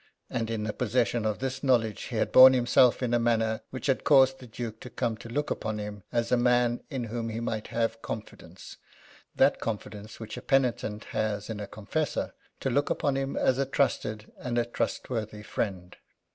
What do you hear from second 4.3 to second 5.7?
the Duke to come to look